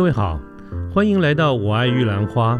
[0.00, 0.40] 各位好，
[0.90, 2.58] 欢迎来到我爱玉兰花。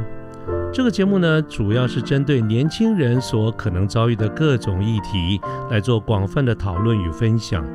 [0.70, 7.66] 这个节目呢，主要是针对年轻人所可能遭遇的各种议题来做广泛的讨论与分享。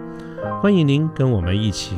[0.62, 1.98] 欢迎您跟我们一起。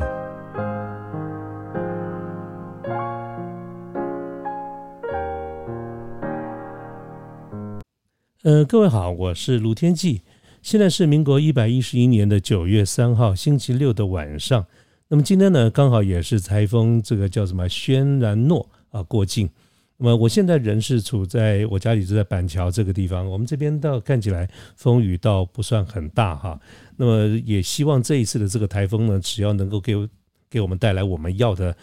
[8.44, 10.22] 呃，各位好，我是卢天记。
[10.62, 14.64] 现在是民国一百一十一年的九月三号星期六的晚上。
[15.10, 19.48] 那么今天呢，刚好也是台风这个叫什么轩然诺啊过境。
[19.96, 23.26] 那么我现在人是处在我家里，就在板桥这个地方。
[23.28, 26.60] 我们这边倒看起来风雨倒不算很大哈。
[26.96, 30.06] 那么也希望这一次的这个台风呢，只要能够给我
[30.50, 31.76] 给我们带来我们要的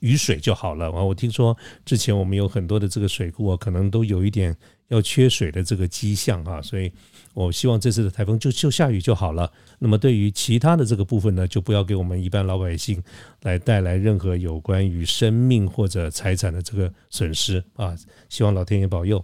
[0.00, 0.86] 雨水就好了。
[0.86, 4.56] 啊，我听说之前我们有很多的这个水库啊，可能都有一点
[4.88, 6.90] 要缺水的这个迹象啊，所以。
[7.34, 9.50] 我希望这次的台风就就下雨就好了。
[9.80, 13.02] 那么对于其他的这个部分呢，就不要给我们一般老百姓
[13.42, 17.92] 来带来任何有关于生命或者财产的这个损失啊！
[18.28, 19.20] 希望老天爷保佑。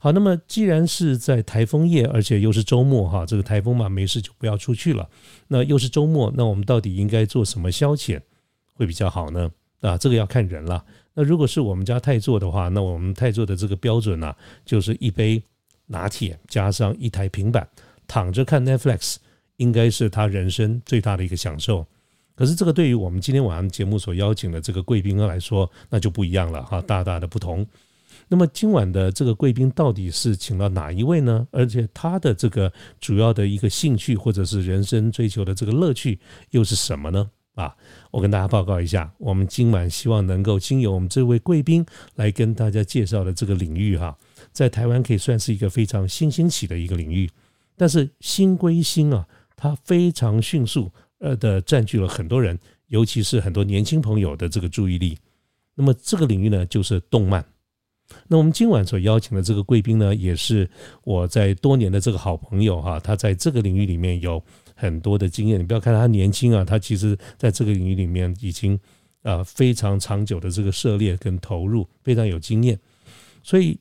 [0.00, 5.08] 好，那么既然是在台风夜，而且又是周末哈，这个台风嘛没事就不要出去了。
[5.46, 8.20] 那又是周末，那我们到底应该做什么消遣
[8.82, 9.50] 会比较好呢？
[9.80, 10.84] 啊，这个要看人了。
[11.14, 15.42] 那如果是我们家泰座的话，那我们泰座的这个标准呢，就是一杯。
[15.86, 17.68] 拿铁加上一台平板，
[18.06, 19.16] 躺着看 Netflix，
[19.56, 21.86] 应该是他人生最大的一个享受。
[22.34, 27.66] 可是这个对于我们今天晚上节目所邀请的这个贵宾来说，那就不一样了哈，大大的不同。
[28.28, 31.46] 那么今晚的这个贵宾到底是请到哪一位呢？
[31.50, 36.18] 而且他的这个主要的一个兴趣或者是人生追求的这个乐趣
[36.50, 37.28] 又是什么呢？
[37.54, 37.74] 啊，
[38.10, 44.16] 我跟大家报告一下，我们今晚希望能够经由我们这位贵宾来跟大家介绍的这个领域哈。
[44.52, 47.30] 在台湾可以算是一个非常新兴起的一个领域，
[47.76, 52.58] 但是新归新啊，它非常迅速呃的占据了很多人，
[52.88, 55.18] 尤其是很多年轻朋友的这个注意力。
[55.74, 57.44] 那么这个领域呢，就是动漫。
[58.28, 60.68] 那我们今晚所邀请的这个贵宾呢，也是
[61.02, 64.42] 我在多年的这个好朋友哈，他在这个领域里面有
[64.82, 65.60] 很多的经验。
[65.60, 68.78] 你不要看他年轻啊，他其实在这个领域里面已经
[69.22, 72.78] 啊非常长久的这个涉猎跟投入，非常有经验，
[73.42, 73.78] 所以。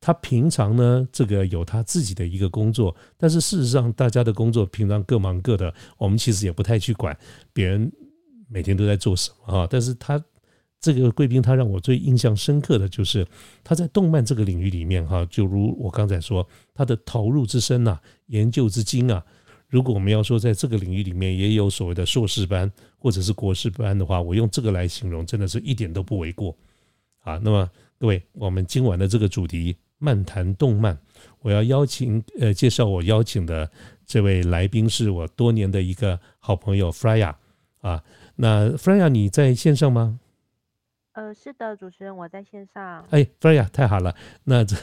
[0.00, 7.18] 他平常呢，这个有他自己的一个工作，但是事实上，大家的工作平常各忙各的，我们其实也不太去管
[7.52, 7.90] 别人
[8.48, 9.66] 每天都在做什么啊。
[9.68, 10.24] 但是他
[10.80, 13.26] 这个贵宾，他让我最印象深刻的就是
[13.64, 19.20] 他在动漫这个领域里面哈，就如我刚才说，他的投入之深呐，研究之精啊。
[19.68, 26.56] 如果我们要说在这个领域里面也有所谓的硕士班或者是国士班的话，我用这个来形容，真的是一点都不为过
[27.20, 27.38] 啊。
[27.42, 29.76] 那么各位，我们今晚的这个主题。
[30.00, 30.96] 漫谈动漫，
[31.40, 33.68] 我要邀请呃介绍我邀请的
[34.06, 37.34] 这位来宾是我多年的一个好朋友 Freya
[37.80, 38.04] 啊，
[38.36, 40.20] 那 Freya 你在线上吗？
[41.18, 43.04] 呃，是的，主持人我在线上。
[43.10, 44.14] 哎，Freya 太好了，
[44.44, 44.76] 那这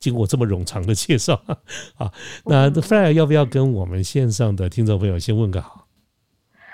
[0.00, 1.40] 经过这么冗长的介绍
[1.94, 2.12] 啊，
[2.46, 5.86] 那 Freya 要不要跟我们线上的听众朋友先问个好？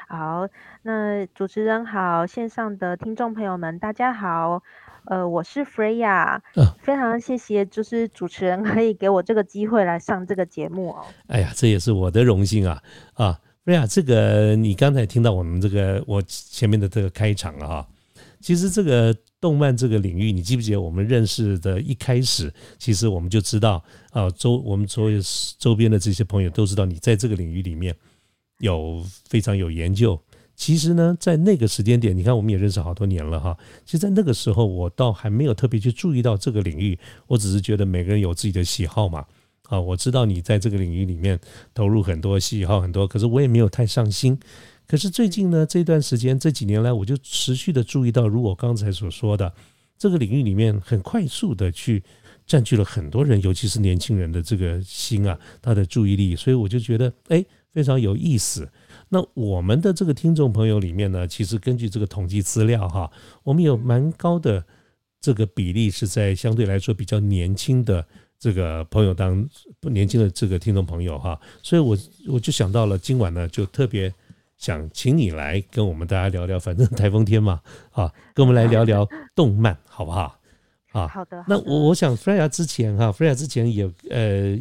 [0.09, 0.49] 好，
[0.85, 4.63] 那主持人好，线上的听众朋友们大家好。
[5.05, 6.41] 呃，我是 Freya，
[6.79, 11.05] 非常谢谢，就是主持人可以给我这个机会来上这个节目哦。
[11.27, 12.83] 哎呀，这也是我的荣幸啊！
[13.13, 17.87] 啊，Freya，这个你刚才听到我们这个我前面的这个开场了哈。
[18.45, 25.19] 其实这个动漫这个领域，你记不记得我们认识的一开始，其实我们就知道啊，周我们所有
[25.59, 27.97] 周边的这些朋友都知道你在这个领域里面
[28.59, 30.21] 有非常有研究。
[30.55, 33.57] 其实呢，在那个时间点，你看我们也认识好多年了哈。
[33.87, 39.25] 其实，在那个时候，我倒还没有特别去注意到这个领域，我只是觉得每个人有自己的喜好嘛。
[39.71, 41.41] 啊，我知道你在这个领域里面
[41.73, 44.39] 投入很多，喜好很多，可是我也没有太上心。
[44.87, 49.53] 可是最近呢，这段时间这几年来，我就持续的注意到，如我刚才所说的，
[49.97, 52.03] 这个领域里面很快速的去
[52.47, 58.69] 占据了很多人，尤其是年轻人的这个心啊，他的注意力，所以我就觉得，哎，非常有意思。
[59.09, 63.11] 那我们的这个听众朋友里面呢，其实根据这个统计资料哈，
[63.43, 64.65] 我们有蛮高的
[65.21, 68.05] 这个比例是在相对来说比较年轻的
[68.39, 69.49] 这个朋友当
[69.81, 71.97] 年轻的这个听众朋友哈，所以我
[72.29, 74.13] 我就想到了今晚呢，就特别
[74.65, 80.41] 想请你来跟我们大家聊聊， 反正台风天嘛，啊，跟我们来聊聊动漫好不好？
[80.93, 81.45] 啊，好的。
[81.47, 84.59] 那我我想 Freya 之前哈，Freya 之前也呃。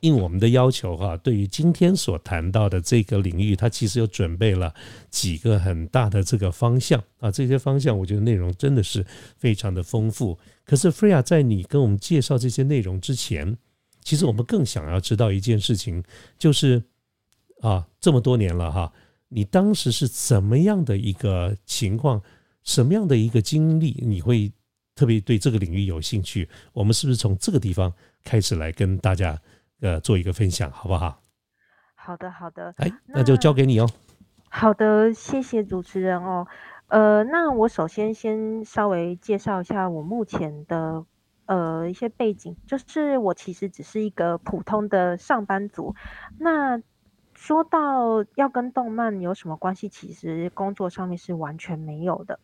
[0.00, 4.74] 应我们的要求哈，对于今天所谈到的这个领域，它其实有准备了
[5.08, 7.30] 几个很大的这个方向啊。
[7.30, 9.02] 这些方向我觉得内容真的是
[9.38, 10.38] 非常的丰富。
[10.66, 13.56] 可是 Freya 在你跟我们介绍这些内容之前，
[14.02, 16.04] 其实我们更想要知道一件事情，
[16.38, 16.82] 就是
[17.62, 18.92] 啊，这么多年了哈，
[19.34, 22.22] 你当时是怎么样的一个情况
[22.62, 24.52] 什么样的一个经历你会
[24.94, 26.48] 特别对这个领域有兴趣？
[26.72, 27.92] 我们是不是从这个地方
[28.22, 29.36] 开始来跟大家
[29.80, 31.20] 呃做一个分享，好不好？
[31.96, 32.72] 好的，好的。
[32.76, 33.90] 哎，那就交给你哦。
[34.48, 36.46] 好的，谢谢主持人哦。
[36.86, 41.04] 呃，那我首先先稍微介绍一下我目前的。
[41.46, 45.94] 呃，一些背景就是我其实只是一个普通的上班族。
[46.38, 46.80] 那
[47.44, 52.40] 说到要跟动漫有什么关系，其实工作上面是完全没有的。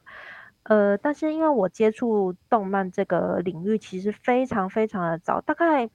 [0.64, 5.88] 呃，但是因为我接触动漫这个领域其实非常非常的早，大概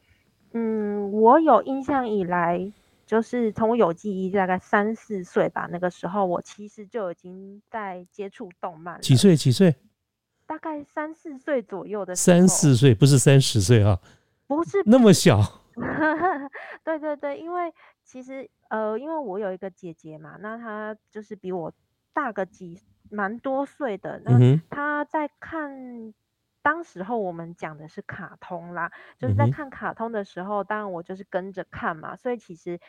[0.54, 2.74] 嗯，我有印象以来，
[3.06, 9.00] 就是从我有记忆大概三四岁吧，那个时候我其实就已经在接触动漫。
[9.02, 9.36] 几岁？
[9.36, 9.76] 几岁？
[10.48, 14.00] 大概三四岁左右的三四岁，不是三十岁啊，
[14.48, 15.40] 不是那么小。
[16.84, 17.72] 对对对，因为
[18.04, 21.74] 其实呃，因为我有一个姐姐嘛，那她就是比我
[22.14, 24.22] 大个几蛮多岁的。
[24.26, 26.14] 那她在看，
[26.62, 32.80] 当时候我们讲的是卡通啦，就是在看卡通的时候，当然我就是跟着看嘛，所以其实。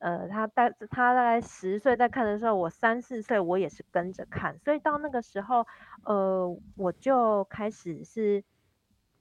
[0.00, 5.66] 呃，他大他大概十岁在看的时候，我三四岁，我也是跟着看，所以到那个时候，
[6.04, 8.42] 呃，我就开始是，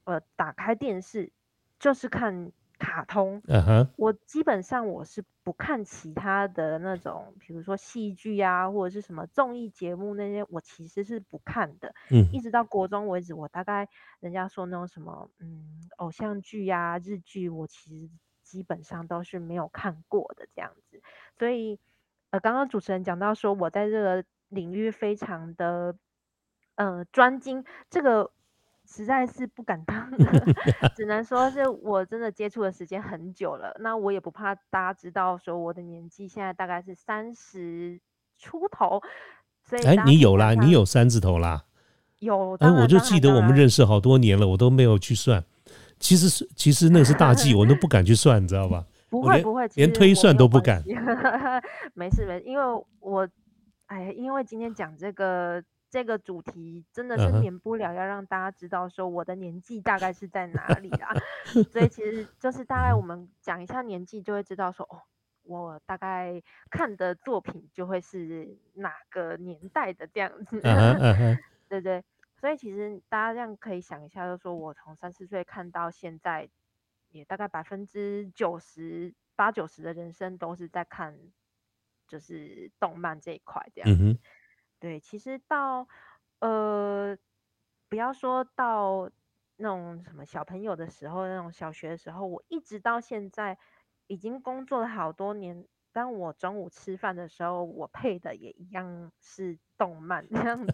[0.06, 1.34] 呃，打开电视
[1.80, 3.40] 就是看卡通。
[3.48, 3.88] 嗯哼。
[3.98, 11.94] 我基本上我是不看其他的那种，比如说戏剧啊，或者是什么综艺节目那些，我其实是不看的。
[12.10, 12.26] 嗯。
[12.34, 13.88] 一直到国中为止，我大概
[14.20, 18.10] 人家说那种什么，嗯，偶像剧呀、日剧，我其实。
[18.42, 21.00] 基本上都是没有看过的这样子，
[21.38, 21.80] 所以
[22.32, 25.96] 呃，刚刚主持人讲到说我在这个领域非常的
[26.74, 28.32] 呃专精，这个
[28.92, 30.12] 实在是不敢当，
[30.98, 33.76] 只能说是我真的接触的时间很久了。
[33.80, 38.00] 那我也不怕大家知道说我的年纪现在大概是三十
[38.38, 39.00] 出头，
[39.64, 41.66] 所以哎，你有啦，你有三字头啦，
[42.18, 45.44] 有，哎，我就记得我们认识好多年了，我都没有去算。
[46.00, 48.84] 其实是，其实那个是大忌，我都不敢去算，你知道吧？
[49.10, 50.84] 不会不会，连推算都不敢。
[51.94, 52.64] 没事没事，因为
[53.00, 53.28] 我，
[53.88, 61.14] 哎，因为今天讲这个这个主题，真的是免不了要让大家知道说我的年纪大概是在哪里啦。
[61.72, 65.02] 所以其实就是大概我们讲一下年纪，就会知道说哦，
[65.44, 70.62] 我大概看的作品就会是哪个年代的这样子。
[71.68, 72.04] 对对。
[72.40, 76.48] 所以其实大家这样可以想一下，就说我从三四岁看到现在，
[77.10, 81.18] 也大概百分之九十八九十的人生都是在看，
[82.08, 84.18] 就是动漫这一块这样子。
[84.80, 85.88] 对，其实到
[86.40, 87.18] 呃，
[87.90, 89.10] 不要说到
[89.58, 93.58] 那种什么小朋友的时候，那种小学的时候，我一直到现在
[94.08, 95.66] 已经工作了好多年。
[95.92, 100.74] 当我中午吃饭的时候，我配的也一样是动漫这样子。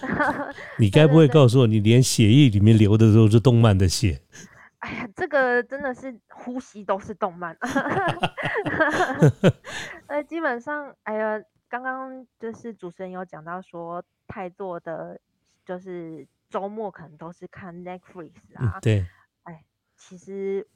[0.80, 4.22] 你该不会告诉我，你连血液里面流的都是动漫的血？
[4.80, 7.54] 哎呀，这个真的是呼吸都是动漫。
[10.08, 11.38] 呃，基本上，哎呀，
[11.72, 15.18] 刚刚就是主持人有讲到说，太做的
[15.64, 18.78] 就是周末可能都是看 Netflix 啊。
[18.82, 19.06] 对。
[19.44, 19.64] 哎，
[19.96, 20.68] 其实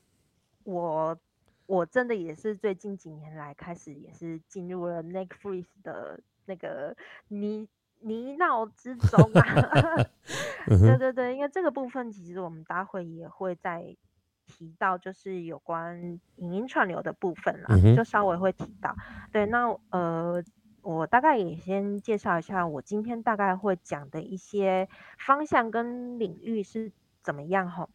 [0.65, 1.15] 我。
[1.69, 7.69] 我真的也是最近几年来开始，也是进入了 Netflix 的那个泥
[7.99, 9.43] 泥淖之 中啊。
[10.71, 13.97] 对对对，因为这个部分其实我们待会也会再
[14.47, 16.01] 提到，就是有关
[16.37, 18.95] 影音串流的部分啦，就稍微会提到。
[19.33, 20.41] 对，那呃，
[20.87, 24.89] 我大概也先介绍一下，我今天大概会讲的一些
[25.19, 27.89] 方向跟领域是怎么样哈。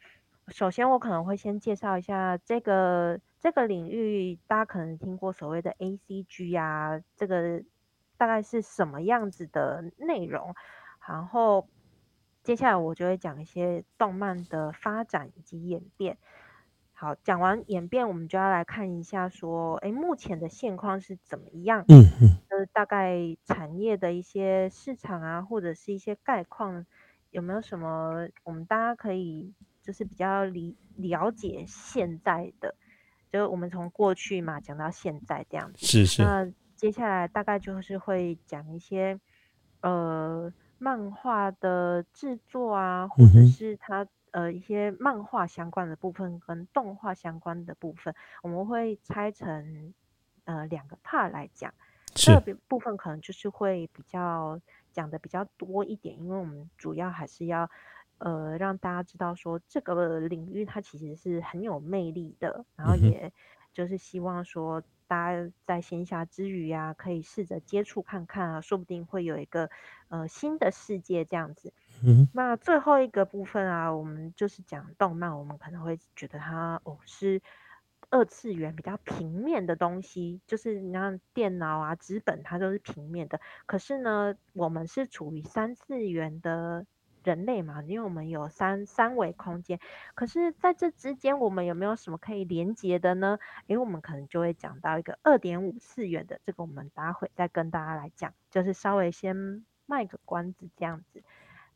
[0.50, 3.20] 首先，我可能会先介绍一下这个。
[3.40, 7.64] 这个领域大家可能听过所谓的 A C G 啊，这个
[8.16, 10.54] 大概是什么样子的内容？
[11.08, 11.68] 然后
[12.44, 16.20] 接下来我就会讲一些动漫的发展以及演变。
[17.02, 21.84] 好，讲完演变，我们就要来看一下说，哎，目前的现况是怎么样？
[21.88, 26.86] 嗯嗯，就是大概产业的一些市场啊，或者是一些概况，
[27.32, 32.76] 有没有什么我们大家可以就是比较理了解现在的？
[33.32, 36.22] 就我们从过去嘛讲到现在这样子，是是。
[36.22, 39.20] 那接下来大概就是会讲一些
[39.82, 49.94] 呃漫画的制作啊，或者是它呃一些漫画相关的部分跟动画相关的部分，我们会拆成
[50.46, 51.72] 呃两个 part 来讲。
[52.16, 54.60] 这个部分可能就是会比较
[54.92, 57.70] 讲的比较多一点，因为我们主要还是要。
[58.24, 63.34] 呃，让大家知道说这个领域它其实是很有魅力的，然后也
[63.74, 64.80] 就是希望说
[65.12, 69.70] 大家在闲暇之余啊，可以试着接触看看啊，说不定会有一个
[70.08, 71.74] 呃新的世界这样子。
[72.02, 77.42] 嗯，那最后一个部分啊，我们就是讲动漫，我们可能会觉得它哦是。
[78.14, 83.40] 二次元比较平面的东西，就是你像电脑啊、纸本，它都是平面的。
[83.66, 86.86] 可是呢，我们是处于三次元的
[87.24, 89.80] 人类嘛，因为我们有三三维空间。
[90.16, 93.40] 可是在这之间，我们有没有什么可以连接的呢？
[93.68, 101.24] 诶，我们可能就会讲到一个二点五次元的，这个我们待会再跟大家来讲，就是稍微先卖个关子这样子。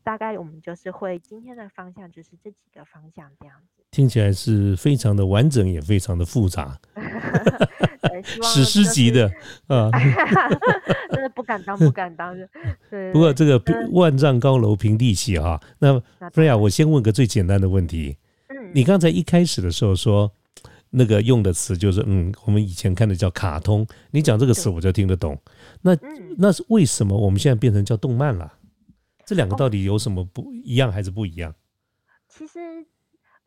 [0.02, 6.78] 大概我们就是会今天的方向就是这几个方向这样子，听起来是非常的完整，也非常的复杂，
[8.42, 9.30] 史诗级的
[9.66, 9.90] 啊
[11.10, 12.36] 真的不敢当，不敢当。
[12.90, 15.60] 对，不过这个万丈高楼平地起哈。
[15.78, 16.00] 那
[16.32, 18.16] 菲亚，我先问个最简单的问题，
[18.48, 20.30] 嗯，你刚才一开始的时候说
[20.90, 25.40] 那个用的词就是嗯，我们以前看的叫卡通，你讲这个词我就听得懂。
[25.82, 25.96] 那
[26.38, 28.52] 那是为什么我们现在变成叫动漫了？
[29.24, 31.54] 这两个到底有什么不一样，还是不一样？
[32.28, 32.60] 其实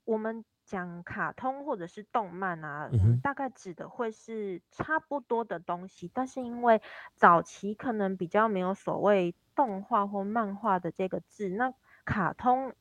[0.04, 2.88] 我们讲卡通或者是动漫啊，
[3.24, 6.80] 大概指的会是差不多的东西，但是因为
[7.16, 11.74] 早期可能比较没有所谓动画或漫画的这个字，那
[12.06, 12.72] 卡通，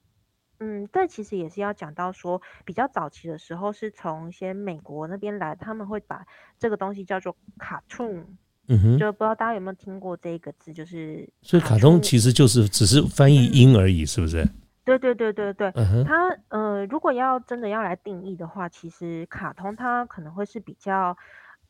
[0.61, 6.27] 嗯，这其实也是要讲到说，比较早期的时候是从一些美国那边来，他们会把
[6.59, 8.27] 这个东西叫做 cartoon。
[8.71, 14.47] 嗯哼，就不知道大家有没有听过这个字，就是所以卡通其实就是只是翻译音而已，是不是？
[14.97, 15.73] 对对对对对，
[16.05, 21.17] 它呃，如果要真的要来定义的话，其实卡通它可能会是比较。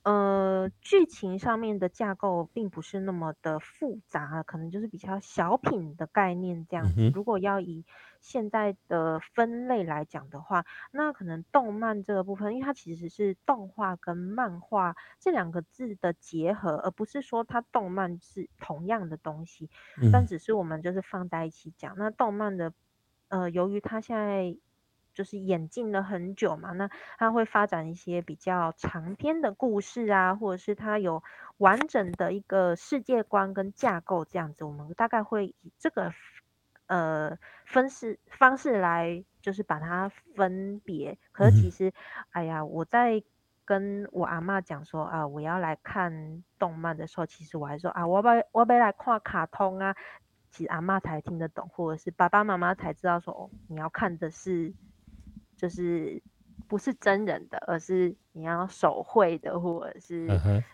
[0.04, 7.10] 呃，剧情上面的架构并不是那么的复杂，可能就是比较小品的概念这样子。
[7.12, 7.84] 如果要以
[8.20, 19.68] 现在的分类来讲的话，那可能动漫这个部分，因为它其实是动画跟漫画这两个字的结合，而不是说它动漫是同样的东西，
[20.10, 21.94] 但只是我们就是放在一起讲。
[21.98, 22.72] 那动漫的，
[23.28, 24.56] 呃，由于他现在。
[25.14, 31.24] 就是演进了很久嘛，那他会发展一些比较长篇的故事啊，或者是他有
[31.56, 36.12] 完整的一个世界观跟架构这样子，我们大概会以这个
[36.86, 41.18] 呃分式方式来，就是把它分别。
[41.32, 41.92] 可是其实，
[42.30, 43.20] 哎呀，我在
[43.64, 49.96] 跟我阿妈讲说啊，我要来看动漫的时候，其实我还说啊，我要我要来看卡通啊，
[50.50, 54.72] 其实阿妈才听得懂，或者是爸爸妈妈才知道说哦，你要看的是。
[55.60, 56.22] 就是
[56.68, 60.28] 不是真人的，而是你要手绘的，或者是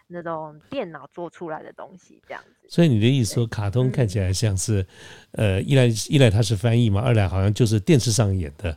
[0.08, 2.68] 那种电脑做出来的东西这样子。
[2.68, 4.86] 所以你的意思说，卡通看起来像是，
[5.30, 8.76] 呃，一来一来它是翻译嘛，二来好像就是电视上演的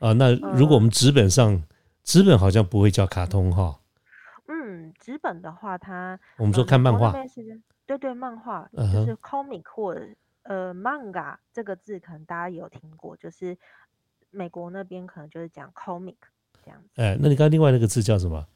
[0.00, 0.12] 啊。
[0.14, 1.62] 那如果我们纸本上，
[2.02, 3.78] 纸本好像不会叫卡通哈。
[4.48, 7.12] 嗯，纸本的话，它我们说看漫画，
[7.86, 10.04] 对对，漫画就是 comic 或者
[10.48, 13.56] 呃 manga 这个字，可能大家有听过，就是。
[14.32, 16.16] 美国那边可能就是讲 comic
[16.62, 17.00] 这样子。
[17.00, 18.46] 哎，那你刚刚另外那个字叫什么？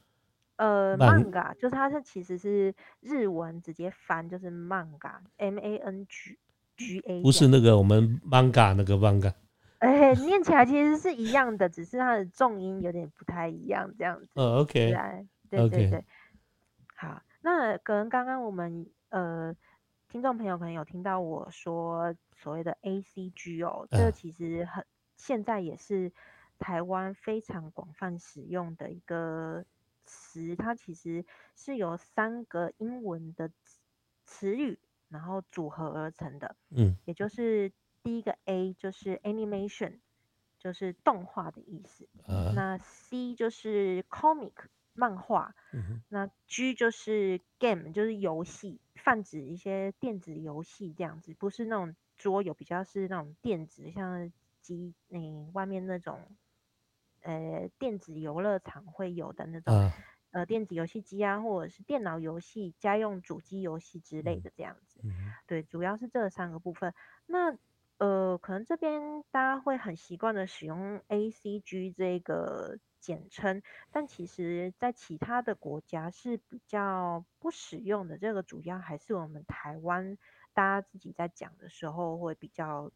[0.56, 6.36] 呃，manga，就是它是其实是日文直接翻就是 manga，m a n g
[6.76, 7.22] g a。
[7.22, 9.32] 不是那个我们 manga 那个 manga。
[9.78, 14.28] 哎，念起来其实是一样的，只是它的重音有点不太一样这样子。
[14.34, 14.92] 哦，OK。
[15.48, 16.04] 对对对。
[16.94, 19.54] 好，那可能刚刚我们呃
[20.10, 24.84] 听众朋友可能有听到我说所谓的 A C G 哦，这个其实很。
[25.16, 26.10] 现在也是
[26.58, 29.64] 台湾非常广泛使用的一个
[30.04, 31.24] 词，它其实
[31.54, 33.50] 是由三个英文的
[34.24, 34.78] 词语
[35.10, 36.56] 然后组合而成的。
[36.70, 37.70] 嗯，也就是
[38.02, 40.00] 第一个 A 就是 animation，
[40.58, 42.08] 就是动画的意思。
[42.26, 44.54] 那 C 就是 comic
[44.94, 45.54] 漫画。
[46.08, 54.32] 那 G 就是 game，就是游戏，泛指一些电子游戏这样子，不是那种桌游，比较是那种电子像。
[54.62, 55.18] 机，那
[55.54, 56.20] 外面那种，
[57.22, 59.90] 呃，电子游乐场会有的那种，
[60.32, 65.00] 呃，电子游戏机啊，或者是电脑游戏、家用主机游戏之类的这样子。
[65.46, 66.92] 对，主要是这三个部分。
[67.24, 67.56] 那，
[67.96, 78.18] 呃，可能这边大家会很习惯的使用 A C G 这个简称，但其实在其他的国家是比较不使用的。
[78.18, 80.16] 这个主要还是我们台湾
[80.52, 82.90] 大家自己在讲的时候会比较。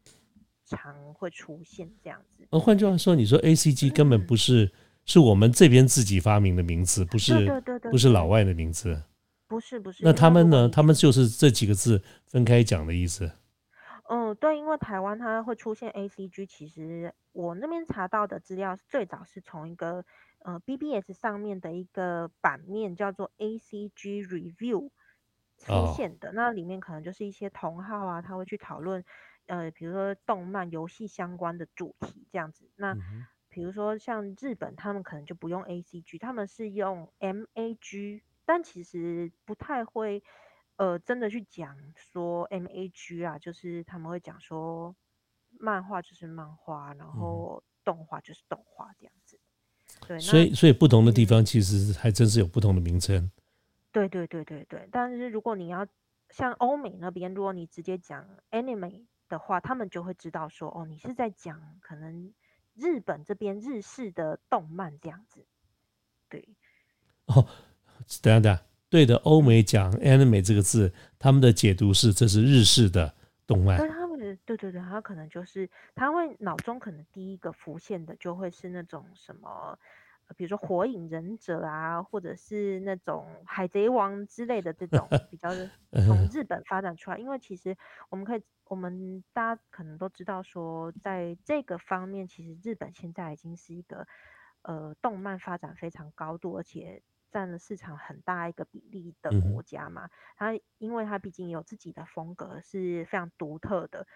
[0.67, 2.43] 常会出现这样子。
[2.49, 4.71] 呃，换句话说，你说 A C G 根本不是
[5.05, 8.99] 是我们这边自己发明的名字，不是对对对，不是老外的名字，
[9.47, 10.03] 不是不是。
[10.03, 10.67] 那他们呢？
[10.67, 13.31] 他们就是这几个字分开讲的意思。
[14.07, 20.05] 嗯，对，因为台湾它会出现 A C G，其实我那边查到的资料最早是从一个
[20.39, 24.91] 呃 B B S 上面的一个版面叫做 A C G Review
[25.57, 29.03] 出现的，那里面可能就是一些同号啊，他会去讨论
[29.47, 32.69] 呃，比如说动漫、游戏相关的主题这样子。
[32.75, 32.95] 那
[33.49, 40.23] 比如说像日本，他们可能就不用 A C G，他们是用 M A G，但其实不太会。
[40.77, 44.95] 呃，真的去讲说 M A G 啊，就是他们会讲说，
[45.59, 49.39] 漫画就是漫画，然后动画就是动画这样子。
[50.05, 53.31] 对，所以所以不同的地方其实还真是有不同的名称。
[53.93, 55.87] 对对对对对，但是如果你要
[56.29, 62.33] 像欧美那边，如果你直接讲 Anime 的话，他们就会知道说，哦，你是在讲可能
[62.73, 65.45] 日本这边日式的动漫这样子。
[66.27, 66.49] 对。
[67.27, 67.47] 哦，
[68.21, 68.61] 等下等下。
[68.95, 73.13] 对的，欧美讲 anime 这个字，他们的解读是这是日式的
[73.45, 73.77] 动漫。
[73.77, 79.77] 那他们对对对，他可能就是他会脑中可能第一个浮现的就会是那种什么，
[80.37, 85.49] 比如说火影忍者啊，或者是那种海贼王之类的这种 比较
[86.05, 87.17] 从日本发展出来。
[87.17, 87.75] 因为其实
[88.09, 94.07] 我们可以，我们大家可能都知道说，在这个方面，其实日本现在已经是一个
[94.61, 97.01] 呃动漫发展非常高度，而且。
[97.35, 104.07] 占了市场很大一个比例的国家嘛，它因为它毕竟有自己的风格是非常独特的，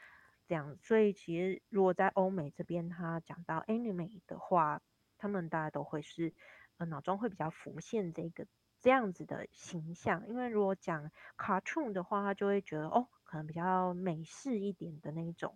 [0.47, 4.81] 这样，所以其实如果在欧美这边，他讲到 anime 的话，
[5.17, 6.33] 他们大家都会是
[6.77, 8.47] 呃脑中会比较浮现这个
[8.79, 15.53] 这样子的形象，因为如果讲 cartoon 的话，他就会觉得哦，可能比较美式一点的那种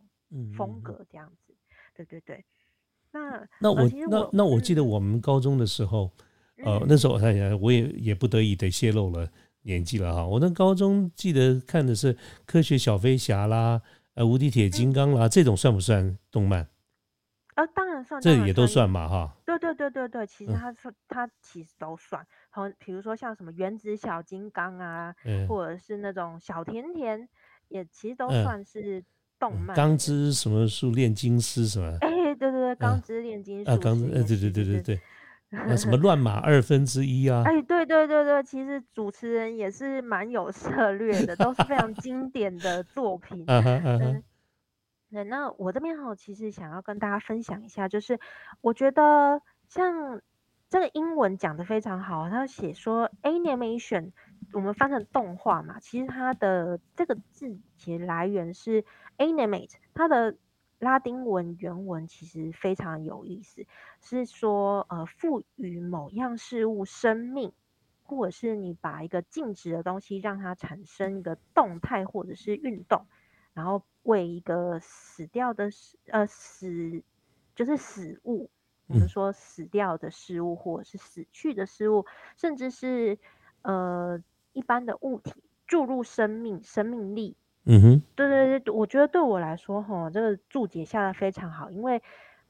[0.57, 1.55] 风格这样子，
[1.95, 2.43] 对对对。
[3.11, 6.11] 那那我那那我记得我们高中的时候。
[6.63, 9.27] 呃，那时候我想想，我也也不得已得泄露了
[9.63, 10.25] 年纪了哈。
[10.25, 12.13] 我那高中记得看的是
[12.45, 13.81] 《科学小飞侠》啦，
[14.13, 16.67] 呃，《无敌铁金刚》啦，这种算不算动漫？
[17.55, 19.35] 呃，当然算，这也都算嘛哈。
[19.45, 22.25] 对对对对对，其实它是它其实都算。
[22.49, 25.13] 好，比如说像什么《原子小金刚》啊，
[25.47, 27.27] 或者是那种小甜甜，
[27.67, 29.03] 也其实都算是
[29.39, 29.75] 动漫。
[29.75, 31.95] 钢之什么术炼金师什么？
[32.01, 33.69] 哎，对对对，钢之炼金术。
[33.69, 34.99] 啊，钢之，哎，对对对对对。
[35.55, 37.43] 那什么乱码二分之一啊？
[37.45, 43.43] 哎，对对对对，其实主持人也是蛮有策略的，都是非常经典的作品。
[43.45, 44.23] 嗯
[45.11, 48.19] 对，那我这边哈，其实想要跟大家分享一下，就是
[48.61, 50.21] 我觉得像
[50.71, 54.11] 这个英文讲的非常好，他写说 animation，
[54.53, 58.83] 我们翻成动画嘛，其实它的这个字其实来源是
[59.19, 60.35] animate，它的。
[60.83, 63.65] 拉丁文原文其实非常有意思，
[64.01, 67.53] 是说呃赋予某样事物生命，
[68.03, 73.07] 或者是你把一个静止的东西让它产生一个动态或者是运动，
[73.53, 77.01] 然后为一个死掉的死呃死
[77.55, 78.49] 就是死物，
[78.87, 83.17] 比如说死掉的事物或者是死去的事物，甚至是
[83.61, 85.33] 呃一般的物体
[85.65, 87.37] 注入生命生命力。
[87.65, 92.01] 嗯哼，对对对，我觉得对我来说，哈，这个注解下的非常好，因为，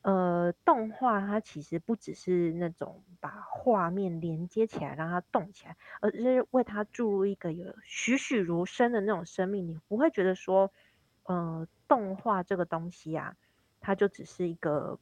[0.01, 9.65] 呃，动画它其实不只是那种把画面连接起来让它动起来，而是为它注入一个有栩栩如生的那种生命。
[9.67, 10.69] 你不会觉得说，
[11.23, 13.35] 呃，动画这个东西啊，
[13.79, 14.99] 它就只是一个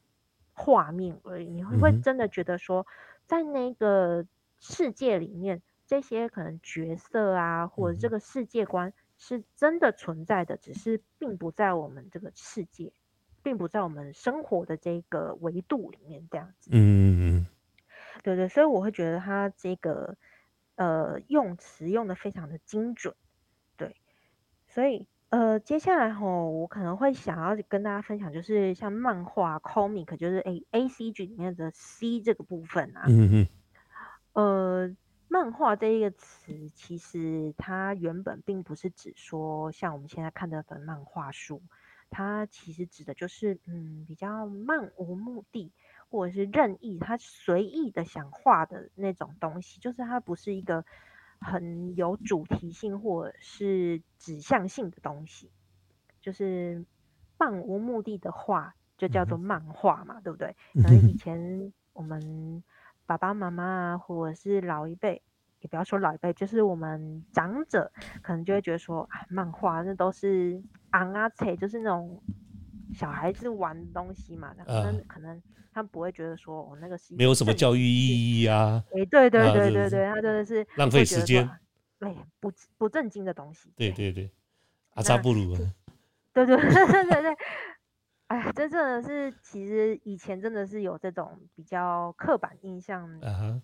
[0.54, 1.50] 画面而已。
[1.50, 2.86] 你会不会真的觉得说，
[3.26, 4.28] 在那个
[4.60, 8.94] 世界里面，这些可能角色啊，或者这个世界观。
[9.24, 12.92] 是真的存在的，只是并不在我们这个世界，
[13.44, 16.72] 并不在我们生活的这个维度里面这样子。
[16.74, 17.48] 嗯嗯嗯，
[18.24, 20.18] 对对，所以我会觉得他这个
[20.74, 23.14] 呃用词用的非常的精准。
[23.78, 23.96] 对，
[24.68, 33.04] 所以呃接下来吼，我可能会想要跟大家分享，就是像漫画 comic，就是 A A C G 里面的 C 这个部分啊。
[33.08, 33.48] 嗯嗯。
[34.34, 34.96] 呃。
[35.34, 41.62] 漫画这一个词，其实它原本并不是指说像我们现在看的本漫画书，
[42.10, 45.72] 它其实指的就是嗯比较漫无目的
[46.10, 50.84] 或者是任意，它随意的想画的那种东西，就是它不是一个
[51.40, 55.50] 很有主题性或者是指向性的东西，
[56.20, 56.86] 就是
[57.38, 60.54] 漫无目的的画就叫做漫画嘛，对不对？
[60.74, 62.62] 可能以前我们。
[63.12, 65.22] 爸爸妈妈啊，或者是老一辈，
[65.60, 72.24] 也不要说老一辈，就是我们长者，可能就会觉得说，啊，漫画那都是昂啊扯，就是那种
[72.94, 74.54] 小孩子玩的东西嘛。
[74.66, 75.42] 可能可能
[75.74, 78.82] 他不会觉得说，我那个是没有什么教育意义啊。
[78.96, 81.50] 哎，对对对对对，他真的是浪费时间，
[82.00, 83.74] 对不不正经的东西。
[83.76, 84.32] 对对对，
[84.94, 85.54] 阿扎布鲁。
[86.34, 87.38] 对对对对对。
[88.32, 93.62] 哎呀，这真的是，其实以前真的是有这种比较刻板印象的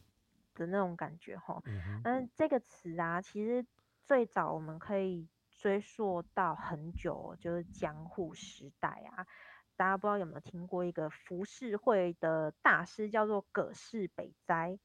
[0.65, 1.63] 那种感觉哈。
[2.03, 3.65] 嗯，这个词啊，其实
[4.03, 9.25] 最早我们可以追溯到很久，就是江户时代啊。
[9.77, 14.77] 大家不知道有没有听过一个浮世绘的大师叫做葛饰北斋，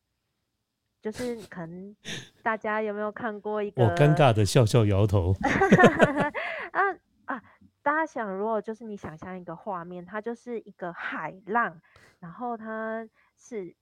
[1.00, 1.96] 就是可能
[2.44, 3.82] 大家有没有看过一个？
[3.82, 5.34] 我尴尬的笑笑摇头。
[7.92, 11.78] 大家想，如果就是你想象一个画面，它就是一个海浪，
[12.20, 13.74] 然后它是，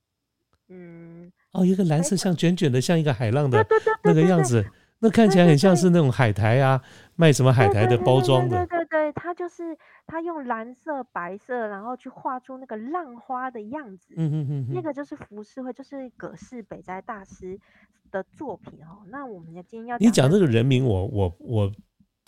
[0.67, 3.65] 嗯，哦，一个蓝色像卷卷的，像一个海浪的
[4.03, 4.65] 那个样子，
[4.99, 6.81] 那看起来很像是那种海苔啊，
[7.15, 8.67] 卖什么海苔的包装的。
[8.67, 14.13] 对对对，它就是它用蓝色、白色，然后去画出那个浪花的样子。
[14.17, 17.57] 嗯嗯嗯，那个就是浮世绘，就是葛饰北斋大师
[18.11, 19.07] 的作品哦。
[19.07, 21.71] 那我们今天要你讲这个人名，我我我。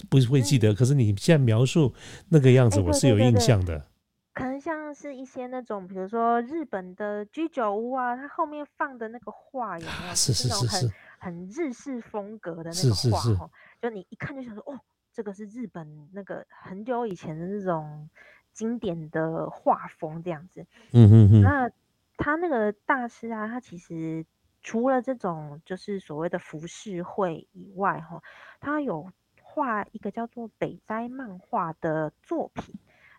[0.09, 1.93] 不是会记得，可是你现在描述
[2.29, 3.87] 那个样子，我是有印象的。
[4.33, 10.15] 可能像是一些那种，比如说日本的居酒屋啊，它后面放的那个画有没有？
[10.15, 14.79] 是是是是，很日式风格的那个画哦，就你一看就想说，哦，
[15.13, 18.09] 这个是日本那个很久以前的那种
[18.51, 20.65] 经典的画风这样子。
[20.93, 21.41] 嗯嗯嗯。
[21.43, 21.69] 那
[22.17, 24.25] 他那个大师啊，他其实
[24.63, 28.19] 除了这种就是所谓的浮世绘以外，哈，
[28.59, 29.11] 他有。
[29.53, 32.73] 画一个叫做北斋漫画的作品，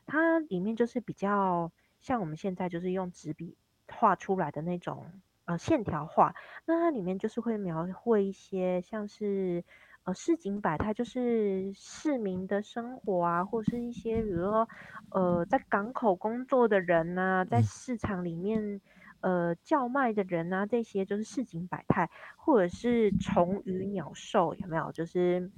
[0.05, 1.70] 它里面就是比较
[2.01, 5.07] 像我们现在就是用纸笔画出来的那种
[5.44, 6.35] 呃线条画，
[6.66, 9.62] 那它里面就是会描绘一些像是
[10.03, 14.68] 呃市井百态，就是市民的生活啊，或是一些比如说
[15.11, 18.81] 呃在港口工作的人呐，在市场里面
[19.20, 24.90] 呃叫卖的人呐，这些就是市井百态，或者是虫鱼鸟兽有没有？
[24.90, 25.53] 就是。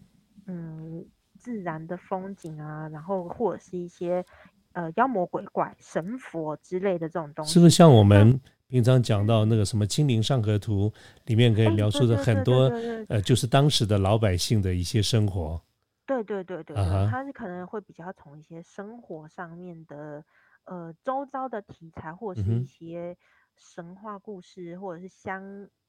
[0.46, 1.04] 嗯，
[1.38, 4.24] 自然的风景啊，然后或者是一些
[4.72, 10.88] 呃妖魔鬼怪、神佛之类的这种东西，是不是像我们平常讲到那个什么《清明上河图》
[11.24, 12.70] 里面可以描述的很多
[13.08, 15.60] 呃，就是当时的老百姓的一些生活？
[16.06, 20.24] 对对对对，它是可能会比较从一些生活上面的
[20.64, 23.16] 呃周遭的题材，或者是一些
[23.56, 25.42] 神话故事，或者是相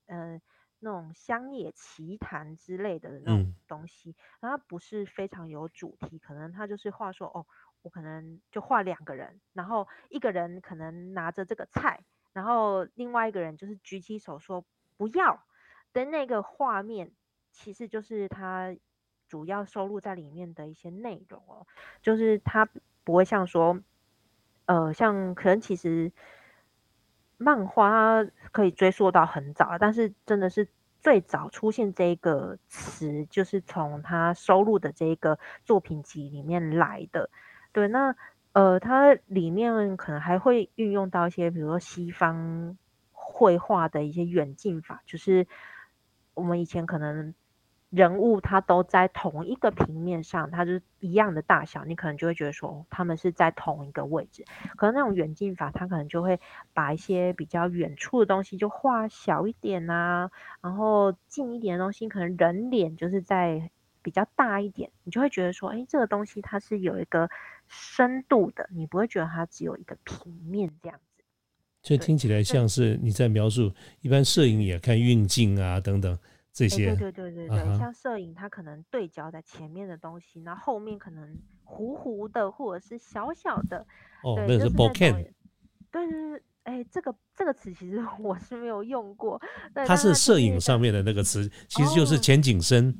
[0.07, 0.41] 呃。
[0.79, 7.45] 那种乡野奇谈之类的那种东西，然后不是非常有主题，可能他就是画说，哦，
[7.81, 14.63] 我可能就画两个人，然后一个人可能拿着这个菜，然后另外一个人就是举起手说
[14.97, 15.43] 不要
[15.93, 17.11] 的那个画面，
[17.51, 18.75] 其实就是他
[19.27, 21.65] 主要收录在里面的一些内容哦，
[22.01, 22.69] 就是他
[23.03, 23.79] 不会像说，
[24.65, 26.11] 呃，像可能其实。
[27.37, 30.67] 漫画可以追溯到很早，但是真的是
[30.99, 37.29] 最早出现这个词，就是从他收录的这个作品集里面来的。
[37.71, 38.15] 对，那
[38.53, 42.77] 呃，它里面可能还会运用到一些，比如说西方
[43.11, 45.47] 绘画的一些远近法，就是
[46.33, 47.33] 我们以前可能。
[47.89, 54.43] 人物他都在同一个平面上，它就是一样的大小，你可能就会觉得说他们是在同一个位置。
[54.75, 56.37] 可能那种远近法，它可能就会
[56.73, 60.29] 把一些比较远处的东西就画小一点啊，
[60.61, 63.71] 然后近一点的东西，可能人脸就是在
[64.01, 67.29] 比较大一点，你就会觉得说，哎，这个东西它是有一个
[67.69, 71.23] 深度的，你不会觉得它只有一个平面这样子。
[71.83, 76.19] 所以听起来像是你在描述，一般摄影也看运镜啊等等。
[76.57, 83.85] 这些对对对对对，像摄影，它可能对焦在前面的东西，然后后面可能糊糊的或者是小小的。
[84.23, 85.13] 哦，那是 bokeh。
[85.13, 85.31] 对
[85.91, 89.39] 对对，哎，这个这个词其实 我是没有用过。
[89.85, 92.91] 它是摄影上面的那个词，其实就是前景深。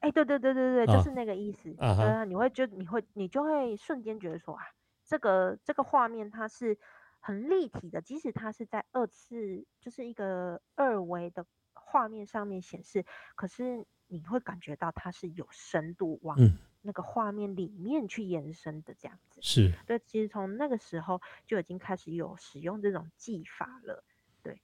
[0.00, 1.72] 哎，对对对对对，就是那个意思。
[1.78, 4.64] 啊你会觉你会你就会瞬间觉得说啊，
[5.04, 6.76] 这个这个画面它是
[7.20, 11.46] 很立体的，即使它是在二次，就是一个二维的。
[11.88, 16.36] 画面上面显示，可是你会感觉到它是有深度往
[16.82, 19.40] 那个画面里面去延伸的这样子。
[19.40, 24.04] 是，对，其实从那个时候就已经开始有使用这种技法了。
[24.42, 24.60] 对，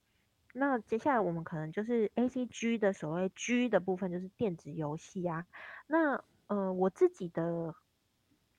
[0.52, 5.46] 那接下来我们可能就是 A C G 的所谓 G 的部分，就是电子游戏啊。
[5.86, 7.74] 那呃，我自己的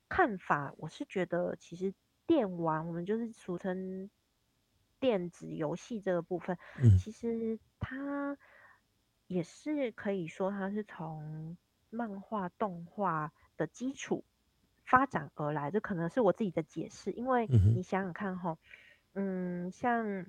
[0.08, 1.94] 看法，我是觉得其实
[2.26, 4.10] 电玩，我们就是俗称
[5.00, 6.58] 电子游戏这个部分，
[6.98, 8.36] 其实它。
[9.26, 11.56] 也是可以说，它是从
[11.90, 14.24] 漫画动画的基础
[14.84, 17.10] 发展而来，这可能是我自己的解释。
[17.12, 18.58] 因为你想想看哈，
[19.14, 20.26] 嗯，像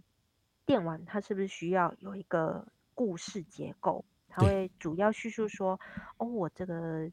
[0.65, 4.05] 电玩，它是不是需要有一个故事结构？
[4.27, 5.79] 它会主要叙述说，
[6.17, 7.09] 哦，我这个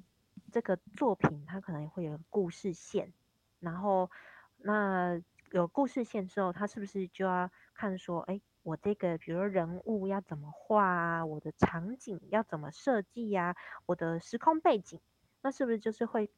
[0.51, 3.13] 这个作品它可能会有故事线，
[3.61, 4.11] 然后
[4.57, 15.01] 那有故事线之后，它是不是就要看说，哎，我这个比如说人物要怎么画啊，我的场景要怎么设计呀，我的时空背景，
[15.43, 16.31] 那是不是就是会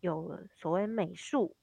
[0.00, 1.56] 有所谓美术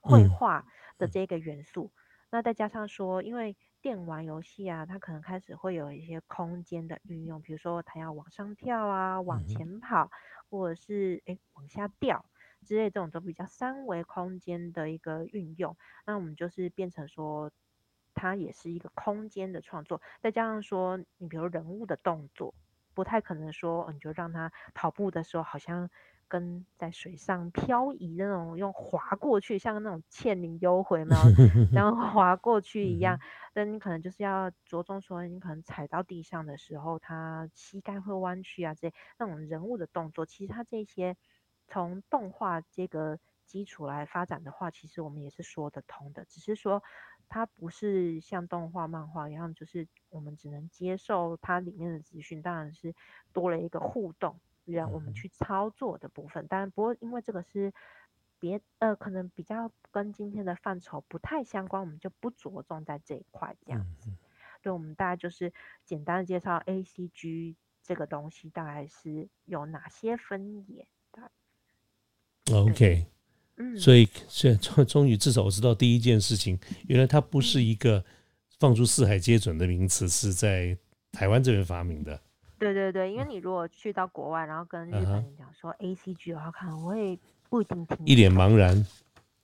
[0.00, 0.66] 绘画
[0.98, 1.92] 的这个元素？
[2.30, 10.10] 那再加上说，因为电玩游戏啊，它可能开始会有一些空间的运用，比如说它要往上跳啊，往前跑，
[10.50, 12.24] 或者是诶往下掉
[12.64, 15.76] 之类，这种都比较三维空间的一个运用。
[16.06, 17.50] 那我们就是变成说，
[18.14, 20.00] 它也是一个空间的创作。
[20.20, 22.54] 再加上说，你比如人物的动作，
[22.94, 25.90] 不太可能说你就让他跑步的时候好像。
[26.28, 31.14] 跟在水上漂移那种用划过去，像那种倩女幽魂嘛，
[31.70, 33.20] 然后划过去一样。
[33.52, 41.18] 那你可能就是要着重说，你可能踩到地上的时候，他膝盖会弯曲啊，这些那种人物的动作，其实他这些
[41.68, 46.24] 从动画这个基础来发展的话，其实我们也是说得通的。
[46.24, 46.82] 只是说
[47.32, 52.94] 它不是像动画、漫画一样，就是我们只能接受它里面的资讯，当然是
[53.32, 54.38] 多了一个互动。
[54.64, 57.72] 让我们去操作的部分，当然不过因为这个是
[58.38, 64.12] 别呃，可能比较跟今天的范畴不太相关，我们就不着重在这一块这样子。
[64.62, 65.52] 对，我们大概就是
[65.84, 70.86] 简单的介绍 A C G 这个东西大概是有哪些分野。
[72.54, 73.08] OK，
[73.56, 78.02] 嗯，所以现终终于至少我知道第一件事情，原来它不是一个
[78.58, 80.76] 放出四海皆准的名词，是在
[81.12, 82.18] 台湾这边发明的。
[82.58, 87.18] 对对对，因为你如果去到国外，然后跟日本人讲说 A C G 的话，可能会
[87.50, 88.86] 不一定听，一脸茫然。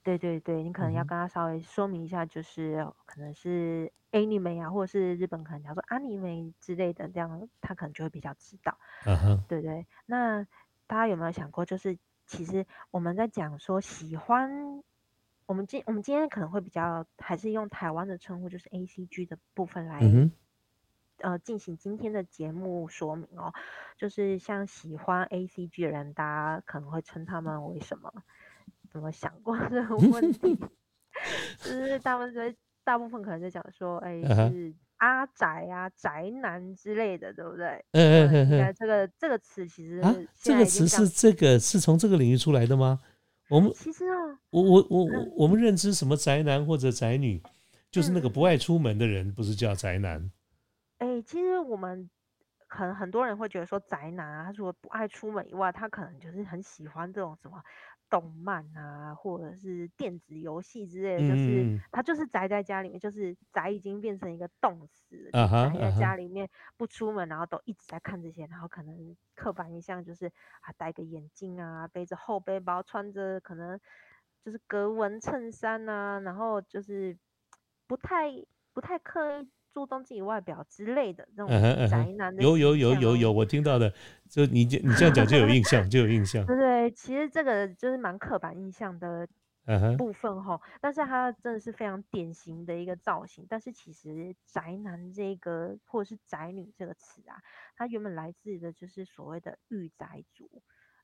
[0.01, 8.75] 对对对，你可能要跟他稍微说明一下，就是可能是 Anime 啊，或者是日本可能讲说 Anime 之类的，这样他可能就会比较知道。
[9.05, 9.85] 嗯哼，对对。
[10.05, 10.41] 那
[10.87, 11.95] 大家有没有想过，就是
[12.29, 14.83] 其实我们在讲说喜欢，
[15.47, 19.99] 我们今我们今天可能会比较还是用台湾的称呼，就是 A C G 的部分来。
[21.17, 23.51] 呃，进行今天的节目说明哦，
[23.97, 28.13] 就是像喜欢 A C G 的人，大家可能会称他们为什么？
[28.91, 30.55] 怎么想过这个问题？
[31.59, 37.83] 就是大部分大部分可能在讲说，哎， 是阿宅啊、宅男之类的，对不对？
[37.91, 38.75] 嗯嗯嗯嗯。
[38.77, 40.01] 这个这个词其实
[40.39, 42.99] 这个词是这个是从这个领域出来的吗？
[43.49, 47.41] 我们其实啊，我我我我我们认知什么宅男或者宅女，
[47.89, 50.31] 就是那个不爱出门的人，不是叫宅男。
[50.99, 52.07] 哎，其实我们
[52.67, 57.59] 可能很多人会觉得说宅男啊，他除了不爱出门以外，他可能就是很喜欢这种什么
[58.09, 70.25] 动漫啊，或者是电子游戏之类的，就是他就是宅在家里面，就是宅已经变成一个动词，宅在家里面不出门，然后都一直在看这些，然后可能刻板印象就是
[70.61, 73.79] 啊戴个眼镜啊，背着厚背包，穿着可能
[74.43, 77.17] 就是格纹衬衫啊，然后就是
[77.87, 78.31] 不太
[78.73, 79.49] 不太刻意。
[79.71, 83.93] 注重自己外表之类的那种宅男的，有有有有有，我听到的，
[84.27, 86.45] 就你你这样讲就有印象，就有印象。
[86.45, 89.27] 对对，其实这个就是蛮刻板印象的
[89.97, 93.45] 部分哈，但是它真的是非常典型的一个造型。
[93.47, 97.37] 但是其实宅男这个或者是宅女这个词啊，
[97.75, 100.49] 它原本来自的就是所谓的御宅族，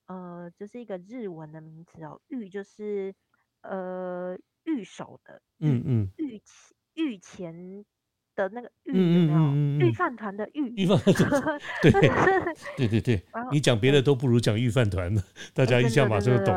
[0.07, 3.13] 呃，就是一个日文的名词哦，御就是
[3.61, 7.85] 呃御守的，嗯嗯，御前御前。
[8.35, 9.87] 的那个玉有没有？
[9.87, 11.91] 御饭团的御，御饭团， 对
[12.77, 15.13] 对对对，你讲别的都不如讲御饭团
[15.53, 16.53] 大家一下马上就懂。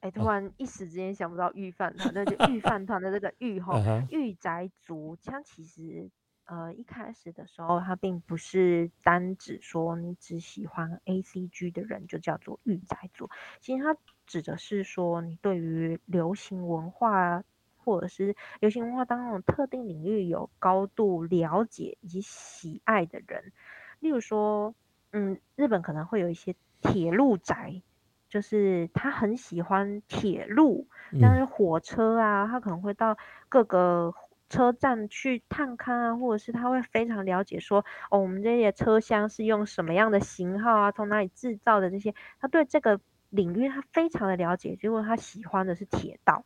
[0.00, 6.10] 哎，突然一时之间想不到御饭团，那就御饭团的这个御 哈，御宅族，它其实
[6.46, 17.42] 呃一开始的时候，它并不是单指说你只喜欢 A C G 的人就叫做御宅族，其实它指的是说你对于流行文化。
[17.84, 23.52] 或者是流行文化当中特定领域有高度了解以及喜爱的人，
[24.00, 24.74] 例如说，
[25.12, 27.82] 嗯，日本可能会有一些铁路宅，
[28.28, 30.88] 就是他很喜欢铁路，
[31.20, 33.16] 但是火车啊，他可能会到
[33.48, 34.12] 各个
[34.48, 46.44] 车站去探勘啊，或者是他会非常了解说，哦，我们这些车厢是用什么样的型号啊，从哪里制造的这些，他对这个领域他非常的了解，结果他喜欢的是铁道。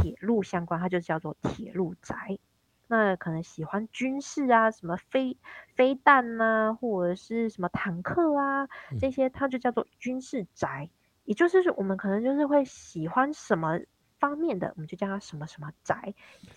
[0.00, 2.38] 铁路相关，它就叫做铁路宅。
[2.86, 5.36] 那可能喜欢军事啊，什么飞
[5.76, 10.90] 飞弹呐，或者是什么坦克啊，这些它就叫做军事宅。
[11.24, 13.78] 也就是说我们可能就是会喜欢什么
[14.18, 16.12] 方面的，我们就叫它什么什么宅。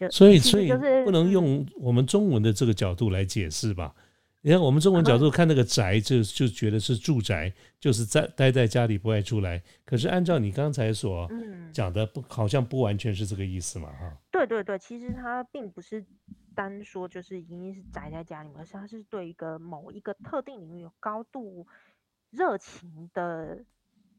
[0.09, 3.93] 所以，所以就是不能用我们中文的这个角度来解释吧？
[4.45, 9.63] 你看我们中文角度看那个宅，就就觉得是住宅，就是在待在家里不爱出来。
[9.86, 11.29] 可是按照你刚才所
[11.71, 14.17] 讲的，不好像不完全是这个意思嘛，哈。
[14.29, 16.06] 对对对，其实它并不是
[16.53, 21.65] 单说就是一定是宅在家里面，而是它是对一个某一个特定领域有高度
[22.29, 23.63] 热情的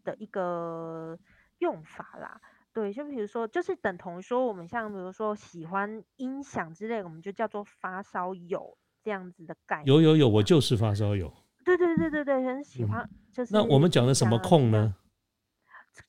[0.05, 1.19] 的一个
[1.59, 2.41] 用法啦。
[2.73, 9.87] 对，就比如说，就是等同说我们像比如说喜欢音响之类，我们就叫做发烧友这样子的概念。
[9.87, 11.33] 有有有，我就是发烧友。
[11.65, 13.09] 对对对对对，很喜欢。
[13.31, 14.97] 就是那我们讲的什么控呢？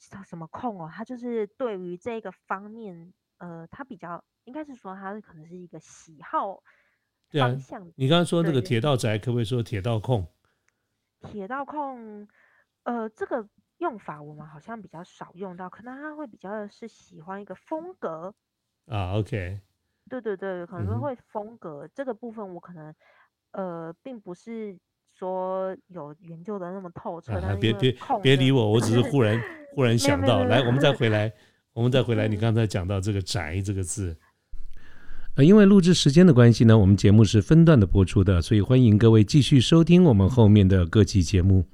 [0.10, 0.90] 叫什么控哦？
[0.92, 6.64] 他就是对于这个方面，呃，他比较应该是说他可能是一个喜好
[7.30, 7.86] 方向。
[7.96, 10.26] 你刚刚说那个铁道宅，可不可以说铁道控？
[11.22, 12.28] 铁道控，
[12.84, 13.48] 呃，这个。
[13.80, 18.34] 用法我们好像比较少用到，可能他会比较是喜欢一个风格
[18.88, 19.12] 啊。
[19.16, 19.60] OK，
[20.10, 22.94] 对对对，可能会风格这个部分，我可能
[23.54, 24.78] 呃并不是
[25.18, 27.34] 说有研究的那么透彻。
[27.60, 29.42] 别别别理我，我只是忽然
[29.74, 31.32] 忽然想到，来，我们再回来，
[31.74, 32.28] 我们再回来。
[32.28, 34.16] 你刚才讲到这个“宅”这个字，
[35.36, 41.66] 呃，因为录制时间的关系呢，我们节目是分段的播出的，所以欢迎各位继续收听我们后面的各期节目。